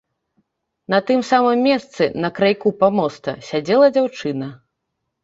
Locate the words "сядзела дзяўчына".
3.49-4.49